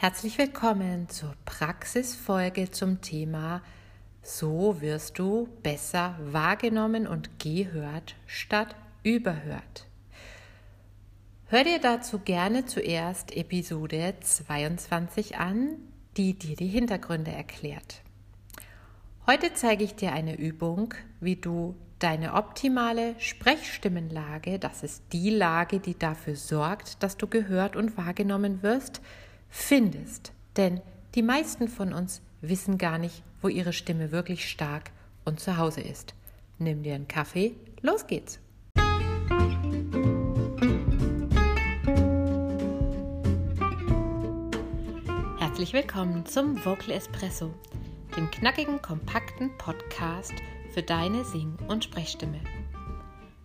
Herzlich 0.00 0.38
willkommen 0.38 1.08
zur 1.08 1.34
Praxisfolge 1.44 2.70
zum 2.70 3.00
Thema 3.00 3.62
So 4.22 4.80
wirst 4.80 5.18
du 5.18 5.48
besser 5.64 6.16
wahrgenommen 6.22 7.08
und 7.08 7.40
gehört 7.40 8.14
statt 8.24 8.76
überhört. 9.02 9.88
Hör 11.46 11.64
dir 11.64 11.80
dazu 11.80 12.20
gerne 12.20 12.64
zuerst 12.64 13.36
Episode 13.36 14.14
22 14.20 15.36
an, 15.36 15.70
die 16.16 16.34
dir 16.34 16.54
die 16.54 16.68
Hintergründe 16.68 17.32
erklärt. 17.32 18.02
Heute 19.26 19.52
zeige 19.54 19.82
ich 19.82 19.96
dir 19.96 20.12
eine 20.12 20.38
Übung, 20.38 20.94
wie 21.18 21.34
du 21.34 21.74
deine 21.98 22.34
optimale 22.34 23.16
Sprechstimmenlage, 23.18 24.60
das 24.60 24.84
ist 24.84 25.02
die 25.12 25.30
Lage, 25.30 25.80
die 25.80 25.98
dafür 25.98 26.36
sorgt, 26.36 27.02
dass 27.02 27.16
du 27.16 27.26
gehört 27.26 27.74
und 27.74 27.96
wahrgenommen 27.96 28.62
wirst, 28.62 29.00
findest. 29.48 30.32
Denn 30.56 30.80
die 31.14 31.22
meisten 31.22 31.68
von 31.68 31.92
uns 31.92 32.20
wissen 32.40 32.78
gar 32.78 32.98
nicht, 32.98 33.22
wo 33.40 33.48
ihre 33.48 33.72
Stimme 33.72 34.12
wirklich 34.12 34.48
stark 34.48 34.90
und 35.24 35.40
zu 35.40 35.56
Hause 35.56 35.80
ist. 35.80 36.14
Nimm 36.58 36.82
dir 36.82 36.94
einen 36.94 37.08
Kaffee, 37.08 37.54
los 37.82 38.06
geht's. 38.06 38.40
Herzlich 45.38 45.72
willkommen 45.72 46.24
zum 46.26 46.64
Vocal 46.64 46.92
Espresso, 46.92 47.52
dem 48.16 48.30
knackigen, 48.30 48.80
kompakten 48.80 49.50
Podcast 49.58 50.34
für 50.72 50.82
deine 50.82 51.24
Sing- 51.24 51.56
und 51.68 51.84
Sprechstimme. 51.84 52.40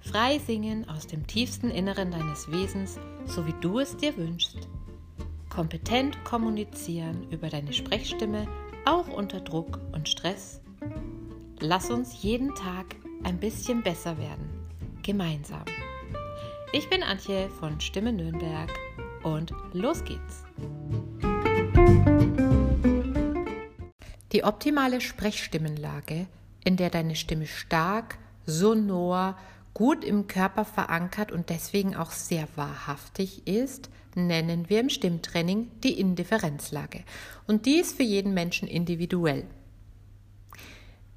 Frei 0.00 0.38
singen 0.38 0.88
aus 0.88 1.06
dem 1.06 1.26
tiefsten 1.26 1.70
Inneren 1.70 2.10
deines 2.10 2.50
Wesens, 2.50 2.98
so 3.24 3.46
wie 3.46 3.54
du 3.60 3.78
es 3.78 3.96
dir 3.96 4.16
wünschst 4.16 4.68
kompetent 5.52 6.24
kommunizieren 6.24 7.30
über 7.30 7.50
deine 7.50 7.74
Sprechstimme, 7.74 8.48
auch 8.86 9.08
unter 9.08 9.40
Druck 9.40 9.80
und 9.92 10.08
Stress. 10.08 10.62
Lass 11.60 11.90
uns 11.90 12.22
jeden 12.22 12.54
Tag 12.54 12.96
ein 13.22 13.38
bisschen 13.38 13.82
besser 13.82 14.16
werden, 14.16 14.48
gemeinsam. 15.02 15.64
Ich 16.72 16.88
bin 16.88 17.02
Antje 17.02 17.50
von 17.50 17.78
Stimme 17.82 18.14
Nürnberg 18.14 18.70
und 19.24 19.52
los 19.74 20.02
geht's. 20.04 20.44
Die 24.32 24.44
optimale 24.44 25.02
Sprechstimmenlage, 25.02 26.28
in 26.64 26.78
der 26.78 26.88
deine 26.88 27.14
Stimme 27.14 27.46
stark, 27.46 28.16
sonor, 28.46 29.36
gut 29.74 30.04
im 30.04 30.26
Körper 30.26 30.64
verankert 30.64 31.32
und 31.32 31.48
deswegen 31.50 31.96
auch 31.96 32.10
sehr 32.10 32.46
wahrhaftig 32.56 33.46
ist, 33.46 33.90
nennen 34.14 34.68
wir 34.68 34.80
im 34.80 34.90
Stimmtraining 34.90 35.70
die 35.82 35.98
Indifferenzlage. 35.98 37.04
Und 37.46 37.66
die 37.66 37.76
ist 37.76 37.96
für 37.96 38.02
jeden 38.02 38.34
Menschen 38.34 38.68
individuell. 38.68 39.46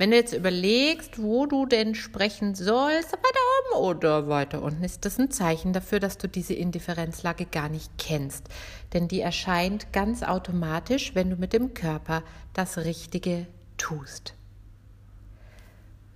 Wenn 0.00 0.12
du 0.12 0.16
jetzt 0.16 0.32
überlegst, 0.32 1.22
wo 1.22 1.44
du 1.44 1.66
denn 1.66 1.94
sprechen 1.94 2.54
sollst, 2.54 3.12
weiter 3.12 3.74
oben 3.74 3.84
oder 3.84 4.28
weiter 4.28 4.62
unten, 4.62 4.82
ist 4.82 5.04
das 5.04 5.18
ein 5.18 5.30
Zeichen 5.30 5.74
dafür, 5.74 6.00
dass 6.00 6.16
du 6.16 6.26
diese 6.26 6.54
Indifferenzlage 6.54 7.44
gar 7.44 7.68
nicht 7.68 7.90
kennst. 7.98 8.48
Denn 8.94 9.08
die 9.08 9.20
erscheint 9.20 9.92
ganz 9.92 10.22
automatisch, 10.22 11.14
wenn 11.14 11.28
du 11.28 11.36
mit 11.36 11.52
dem 11.52 11.74
Körper 11.74 12.22
das 12.54 12.78
Richtige 12.78 13.46
tust. 13.76 14.32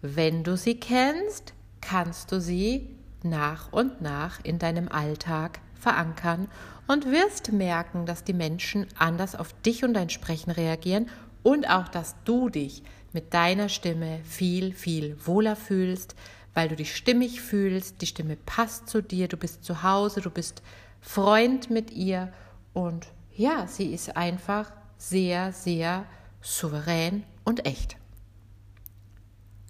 Wenn 0.00 0.44
du 0.44 0.56
sie 0.56 0.80
kennst, 0.80 1.52
kannst 1.88 2.32
du 2.32 2.40
sie 2.40 2.88
nach 3.22 3.72
und 3.72 4.00
nach 4.00 4.40
in 4.42 4.58
deinem 4.58 4.88
Alltag 4.88 5.60
verankern 5.74 6.48
und 6.86 7.06
wirst 7.06 7.52
merken, 7.52 8.06
dass 8.06 8.24
die 8.24 8.32
Menschen 8.32 8.86
anders 8.98 9.34
auf 9.34 9.52
dich 9.62 9.84
und 9.84 9.94
dein 9.94 10.10
Sprechen 10.10 10.50
reagieren 10.50 11.08
und 11.42 11.68
auch, 11.68 11.88
dass 11.88 12.16
du 12.24 12.48
dich 12.48 12.82
mit 13.12 13.34
deiner 13.34 13.68
Stimme 13.68 14.20
viel, 14.24 14.72
viel 14.72 15.16
wohler 15.26 15.56
fühlst, 15.56 16.14
weil 16.54 16.68
du 16.68 16.76
dich 16.76 16.96
stimmig 16.96 17.40
fühlst, 17.40 18.00
die 18.00 18.06
Stimme 18.06 18.36
passt 18.36 18.88
zu 18.88 19.02
dir, 19.02 19.28
du 19.28 19.36
bist 19.36 19.64
zu 19.64 19.82
Hause, 19.82 20.20
du 20.20 20.30
bist 20.30 20.62
Freund 21.00 21.70
mit 21.70 21.90
ihr 21.90 22.32
und 22.72 23.08
ja, 23.36 23.66
sie 23.66 23.92
ist 23.92 24.16
einfach 24.16 24.72
sehr, 24.96 25.52
sehr 25.52 26.06
souverän 26.40 27.24
und 27.44 27.66
echt. 27.66 27.96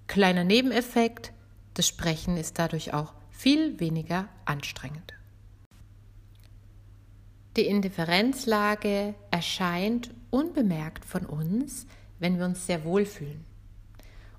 Kleiner 0.07 0.45
Nebeneffekt, 0.45 1.34
das 1.75 1.89
Sprechen 1.89 2.37
ist 2.37 2.59
dadurch 2.59 2.95
auch 2.95 3.13
viel 3.31 3.81
weniger 3.81 4.29
anstrengend. 4.45 5.15
Die 7.57 7.67
Indifferenzlage 7.67 9.15
erscheint 9.31 10.11
unbemerkt 10.31 11.05
von 11.05 11.25
uns, 11.27 11.87
wenn 12.19 12.39
wir 12.39 12.47
uns 12.47 12.67
sehr 12.67 12.85
wohl 12.85 13.07
fühlen. 13.07 13.45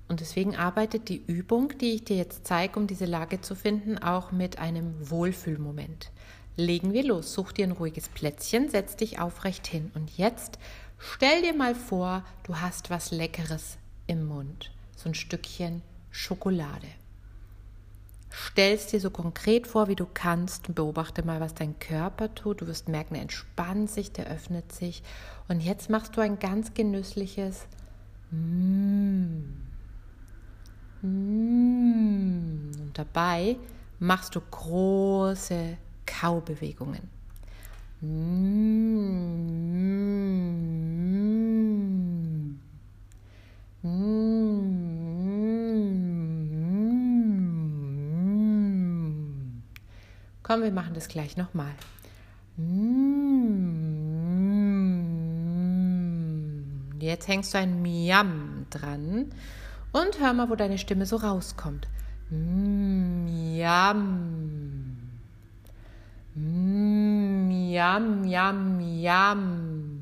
Und 0.08 0.20
deswegen 0.20 0.54
arbeitet 0.54 1.08
die 1.08 1.22
Übung, 1.26 1.72
die 1.78 1.94
ich 1.94 2.04
dir 2.04 2.16
jetzt 2.16 2.46
zeige, 2.46 2.78
um 2.78 2.86
diese 2.86 3.06
Lage 3.06 3.40
zu 3.40 3.54
finden, 3.54 3.98
auch 3.98 4.32
mit 4.32 4.58
einem 4.58 5.10
Wohlfühlmoment. 5.10 6.10
Legen 6.56 6.92
wir 6.92 7.04
los. 7.04 7.32
Such 7.32 7.52
dir 7.52 7.66
ein 7.66 7.72
ruhiges 7.72 8.08
Plätzchen, 8.08 8.68
setz 8.68 8.96
dich 8.96 9.18
aufrecht 9.18 9.66
hin. 9.66 9.90
Und 9.94 10.16
jetzt 10.16 10.58
stell 10.98 11.42
dir 11.42 11.54
mal 11.54 11.74
vor, 11.74 12.24
du 12.44 12.60
hast 12.60 12.90
was 12.90 13.10
Leckeres 13.10 13.78
im 14.06 14.26
Mund. 14.26 14.70
So 14.96 15.08
ein 15.08 15.14
Stückchen 15.14 15.82
Schokolade. 16.10 16.86
Stellst 18.38 18.92
dir 18.92 19.00
so 19.00 19.08
konkret 19.08 19.66
vor, 19.66 19.88
wie 19.88 19.96
du 19.96 20.06
kannst 20.12 20.74
beobachte 20.74 21.24
mal, 21.24 21.40
was 21.40 21.54
dein 21.54 21.78
Körper 21.78 22.34
tut. 22.34 22.60
Du 22.60 22.66
wirst 22.66 22.86
merken, 22.86 23.14
er 23.14 23.22
entspannt 23.22 23.90
sich, 23.90 24.12
der 24.12 24.26
öffnet 24.26 24.72
sich. 24.72 25.02
Und 25.48 25.60
jetzt 25.60 25.88
machst 25.88 26.18
du 26.18 26.20
ein 26.20 26.38
ganz 26.38 26.74
genüssliches 26.74 27.66
mm. 28.30 29.38
Mm. 31.00 32.70
Und 32.78 32.92
dabei 32.92 33.56
machst 33.98 34.34
du 34.34 34.42
große 34.42 35.78
Kaubewegungen. 36.04 37.08
Mm. 38.02 38.95
Komm, 50.46 50.62
wir 50.62 50.70
machen 50.70 50.94
das 50.94 51.08
gleich 51.08 51.36
nochmal. 51.36 51.72
Jetzt 57.00 57.26
hängst 57.26 57.52
du 57.52 57.58
ein 57.58 57.82
Miam 57.82 58.66
dran 58.70 59.32
und 59.90 60.20
hör 60.20 60.32
mal, 60.34 60.48
wo 60.48 60.54
deine 60.54 60.78
Stimme 60.78 61.04
so 61.04 61.16
rauskommt. 61.16 61.88
Miam. 62.30 64.06
Miam, 66.36 68.20
miam, 68.20 68.76
miam. 68.76 70.00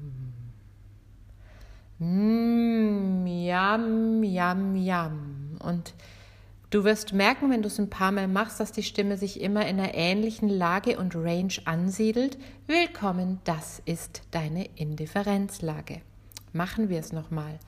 Miam, 3.25 4.21
miam, 4.21 4.73
miam. 4.75 5.57
Und 5.61 5.95
Du 6.75 6.83
wirst 6.83 7.13
merken, 7.13 7.51
wenn 7.51 7.63
du 7.63 7.69
es 7.69 7.79
ein 7.79 7.89
paar 7.89 8.11
Mal 8.11 8.27
machst, 8.27 8.59
dass 8.59 8.73
die 8.73 8.83
Stimme 8.83 9.17
sich 9.17 9.41
immer 9.41 9.65
in 9.65 9.79
einer 9.79 9.95
ähnlichen 9.95 10.49
Lage 10.49 10.99
und 10.99 11.15
Range 11.15 11.55
ansiedelt. 11.67 12.37
Willkommen, 12.67 13.39
das 13.45 13.81
ist 13.85 14.23
deine 14.33 14.65
Indifferenzlage. 14.75 16.01
Machen 16.53 16.89
wir 16.89 16.99
es 16.99 17.13
nochmal. 17.13 17.61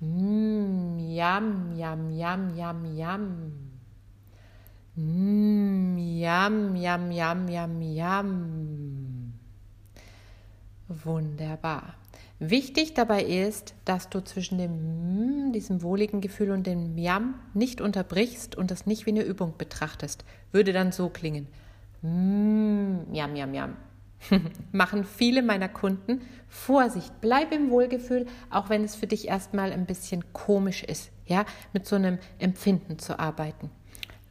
Mm, 0.00 0.98
yam, 1.00 1.76
yam, 1.76 2.10
yam, 2.16 2.56
yam, 2.56 2.96
yam. 2.96 3.52
Mm, 4.94 5.98
yam, 5.98 6.76
yam, 6.76 7.10
yam, 7.10 7.48
yam, 7.48 7.82
yam. 7.82 8.85
Wunderbar. 10.88 11.94
Wichtig 12.38 12.94
dabei 12.94 13.22
ist, 13.24 13.74
dass 13.84 14.08
du 14.08 14.22
zwischen 14.22 14.58
dem 14.58 15.52
diesem 15.52 15.82
wohligen 15.82 16.20
Gefühl 16.20 16.50
und 16.50 16.66
dem 16.66 16.94
Miam 16.94 17.34
nicht 17.54 17.80
unterbrichst 17.80 18.56
und 18.56 18.70
das 18.70 18.84
nicht 18.86 19.06
wie 19.06 19.10
eine 19.10 19.22
Übung 19.22 19.54
betrachtest. 19.56 20.24
Würde 20.52 20.72
dann 20.72 20.92
so 20.92 21.08
klingen. 21.08 21.48
Miam, 22.02 23.32
miam, 23.32 23.50
miam. 23.50 23.76
Machen 24.72 25.04
viele 25.04 25.42
meiner 25.42 25.68
Kunden. 25.68 26.20
Vorsicht, 26.48 27.12
bleib 27.20 27.52
im 27.52 27.70
Wohlgefühl, 27.70 28.26
auch 28.50 28.68
wenn 28.68 28.84
es 28.84 28.94
für 28.94 29.06
dich 29.06 29.28
erstmal 29.28 29.72
ein 29.72 29.86
bisschen 29.86 30.32
komisch 30.32 30.82
ist, 30.82 31.10
ja, 31.26 31.46
mit 31.72 31.86
so 31.86 31.96
einem 31.96 32.18
Empfinden 32.38 32.98
zu 32.98 33.18
arbeiten. 33.18 33.70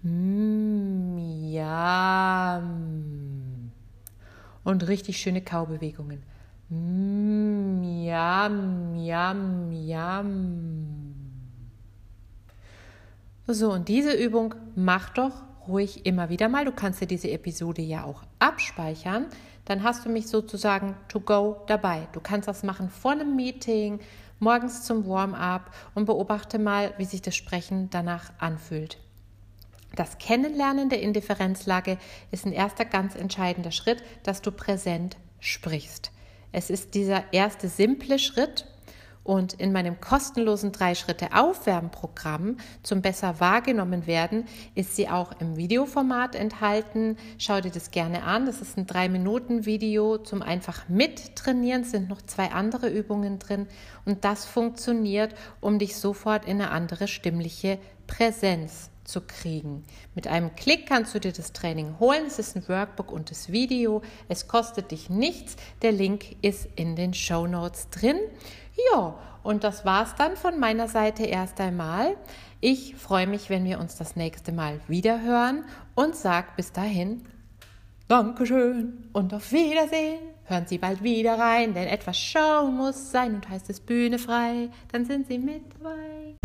Miam. 0.04 1.26
Und 4.64 4.88
richtig 4.88 5.18
schöne 5.18 5.42
Kaubewegungen. 5.42 6.24
Mm, 6.70 7.84
yum, 7.84 8.96
yum, 8.96 9.72
yum. 9.72 10.96
So, 13.48 13.72
und 13.72 13.88
diese 13.88 14.14
Übung 14.14 14.56
mach 14.76 15.10
doch 15.10 15.44
ruhig 15.68 16.06
immer 16.06 16.30
wieder 16.30 16.50
mal. 16.50 16.66
Du 16.66 16.72
kannst 16.72 17.02
dir 17.02 17.08
diese 17.08 17.30
Episode 17.30 17.82
ja 17.82 18.04
auch 18.04 18.24
abspeichern, 18.40 19.28
dann 19.66 19.84
hast 19.84 20.06
du 20.06 20.10
mich 20.10 20.28
sozusagen 20.28 20.96
to 21.08 21.20
go 21.20 21.58
dabei. 21.68 22.08
Du 22.14 22.20
kannst 22.20 22.48
das 22.48 22.64
machen 22.64 22.90
vor 22.90 23.12
einem 23.12 23.36
Meeting, 23.36 24.00
morgens 24.40 24.84
zum 24.84 25.08
Warm-up 25.08 25.72
und 25.94 26.06
beobachte 26.06 26.58
mal, 26.60 26.94
wie 26.98 27.06
sich 27.06 27.22
das 27.22 27.36
Sprechen 27.36 27.90
danach 27.92 28.32
anfühlt. 28.40 28.98
Das 29.96 30.18
Kennenlernen 30.18 30.90
der 30.90 31.02
Indifferenzlage 31.02 31.98
ist 32.32 32.46
ein 32.46 32.52
erster 32.52 32.86
ganz 32.86 33.16
entscheidender 33.16 33.72
Schritt, 33.72 34.04
dass 34.24 34.42
du 34.42 34.52
präsent 34.52 35.18
sprichst. 35.40 36.12
Es 36.58 36.70
ist 36.70 36.94
dieser 36.94 37.34
erste 37.34 37.68
simple 37.68 38.18
Schritt, 38.18 38.66
und 39.26 39.54
in 39.54 39.74
meinem 39.74 40.00
kostenlosen 40.00 40.72
Drei-Schritte-Aufwärmprogramm 40.72 42.58
zum 42.84 43.02
besser 43.02 43.40
wahrgenommen 43.40 44.06
werden 44.06 44.46
ist 44.76 44.96
sie 44.96 45.10
auch 45.10 45.34
im 45.42 45.58
Videoformat 45.58 46.36
enthalten. 46.36 47.18
Schau 47.40 47.60
dir 47.60 47.72
das 47.72 47.90
gerne 47.90 48.22
an. 48.22 48.46
Das 48.46 48.62
ist 48.62 48.78
ein 48.78 48.86
Drei-Minuten-Video 48.86 50.20
zum 50.20 50.44
einfach 50.44 50.88
mittrainieren. 50.90 51.82
Es 51.82 51.90
sind 51.90 52.08
noch 52.08 52.22
zwei 52.22 52.52
andere 52.52 52.88
Übungen 52.88 53.40
drin. 53.40 53.66
Und 54.06 54.24
das 54.24 54.46
funktioniert, 54.46 55.34
um 55.60 55.80
dich 55.80 55.98
sofort 55.98 56.46
in 56.46 56.62
eine 56.62 56.70
andere 56.70 57.08
stimmliche 57.08 57.80
Präsenz 58.06 58.92
zu 59.06 59.22
kriegen. 59.22 59.84
Mit 60.14 60.28
einem 60.28 60.56
Klick 60.56 60.88
kannst 60.88 61.16
du 61.16 61.20
dir 61.20 61.32
das 61.32 61.54
Training 61.54 62.00
holen. 62.00 62.26
Es 62.28 62.40
ist 62.40 62.56
ein 62.56 62.68
Workbook 62.68 63.12
und 63.12 63.32
das 63.32 63.52
Video. 63.52 64.02
Es 64.28 64.48
kostet 64.48 64.92
dich 64.92 65.10
nichts. 65.10 65.56
Der 65.82 65.92
Link 65.92 66.36
ist 66.42 66.68
in 66.76 66.96
den 66.96 67.14
Show 67.14 67.48
Notes 67.48 67.90
drin. 67.90 68.20
Ja, 68.92 69.18
und 69.44 69.64
das 69.64 69.86
war's 69.86 70.16
dann 70.16 70.36
von 70.36 70.60
meiner 70.60 70.88
Seite 70.88 71.24
erst 71.24 71.62
einmal. 71.62 72.18
Ich 72.62 72.96
freue 72.96 73.28
mich, 73.28 73.50
wenn 73.50 73.64
wir 73.64 73.80
uns 73.80 73.96
das 73.96 74.16
nächste 74.16 74.52
Mal 74.52 74.80
wieder 74.88 75.22
hören 75.22 75.66
und 75.94 76.16
sag 76.16 76.56
bis 76.56 76.72
dahin 76.72 77.22
Dankeschön 78.08 79.10
und 79.14 79.34
auf 79.34 79.52
Wiedersehen. 79.52 80.20
Hören 80.46 80.68
Sie 80.68 80.78
bald 80.78 81.02
wieder 81.02 81.40
rein, 81.40 81.74
denn 81.74 81.88
etwas 81.88 82.20
Show 82.20 82.70
muss 82.72 83.12
sein 83.12 83.34
und 83.34 83.50
heißt 83.50 83.68
es 83.72 83.80
Bühne 83.80 84.20
frei, 84.20 84.70
dann 84.92 85.06
sind 85.06 85.28
Sie 85.28 85.40
mit 85.40 85.64
dabei. 85.80 86.45